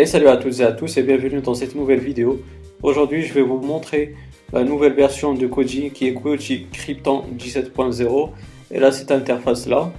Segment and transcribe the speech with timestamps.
[0.00, 2.40] Et salut à toutes et à tous et bienvenue dans cette nouvelle vidéo.
[2.84, 4.14] Aujourd'hui je vais vous montrer
[4.52, 8.30] la nouvelle version de Koji qui est Koji Krypton 17.0
[8.70, 9.92] et là cette interface là.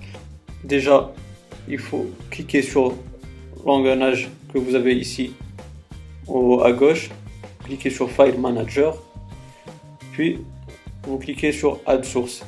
[0.63, 1.11] Déjà
[1.67, 2.93] il faut cliquer sur
[3.65, 5.33] l'engrenage que vous avez ici
[6.29, 7.09] au, à gauche,
[7.65, 8.95] cliquez sur File Manager,
[10.13, 10.39] puis
[11.03, 12.45] vous cliquez sur Add Source.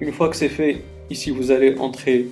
[0.00, 2.28] Une fois que c'est fait, ici vous allez entrer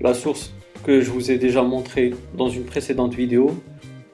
[0.00, 3.54] la source que je vous ai déjà montré dans une précédente vidéo.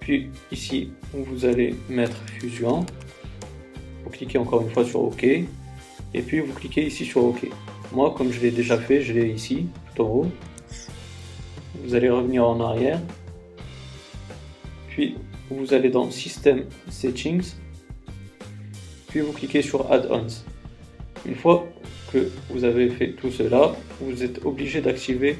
[0.00, 2.84] Puis ici, vous allez mettre Fusion.
[4.04, 5.24] Vous cliquez encore une fois sur OK.
[5.24, 7.48] Et puis vous cliquez ici sur OK.
[7.92, 10.26] Moi, comme je l'ai déjà fait, je l'ai ici, tout en haut.
[11.82, 13.00] Vous allez revenir en arrière.
[14.88, 15.16] Puis
[15.50, 17.54] vous allez dans System Settings.
[19.08, 20.44] Puis vous cliquez sur Add-ons.
[21.26, 21.66] Une fois
[22.12, 25.38] que vous avez fait tout cela, vous êtes obligé d'activer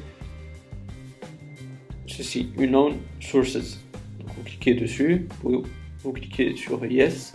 [2.07, 3.81] ceci, Unknown Sources.
[4.25, 7.33] vous cliquez dessus, vous, cliquez sur Yes.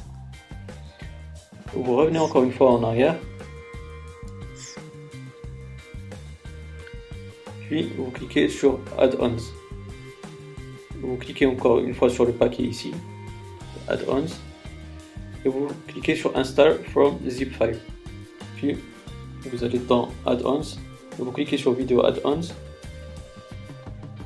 [1.74, 3.16] Vous revenez encore une fois en arrière.
[7.68, 9.38] Puis vous cliquez sur Add-ons.
[11.02, 12.92] Vous cliquez encore une fois sur le paquet ici,
[13.88, 14.28] Add-ons,
[15.46, 17.80] et vous cliquez sur Install from zip file.
[18.58, 18.76] Puis
[19.46, 20.78] vous allez dans Add-ons,
[21.18, 22.54] vous cliquez sur Video Add-ons,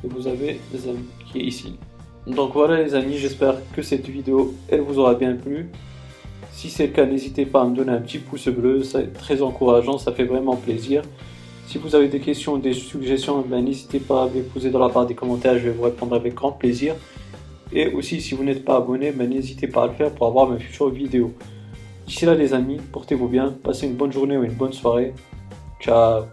[0.03, 0.59] vous avez
[1.31, 1.77] qui est ici.
[2.27, 5.69] Donc voilà les amis, j'espère que cette vidéo elle vous aura bien plu.
[6.51, 9.41] Si c'est le cas, n'hésitez pas à me donner un petit pouce bleu, c'est très
[9.41, 11.01] encourageant, ça fait vraiment plaisir.
[11.67, 14.89] Si vous avez des questions, des suggestions, ben, n'hésitez pas à les poser dans la
[14.89, 16.95] barre des commentaires, je vais vous répondre avec grand plaisir.
[17.71, 20.47] Et aussi, si vous n'êtes pas abonné, ben, n'hésitez pas à le faire pour avoir
[20.49, 21.33] mes futures vidéos.
[22.05, 25.13] D'ici là les amis, portez-vous bien, passez une bonne journée ou une bonne soirée.
[25.81, 26.25] Ciao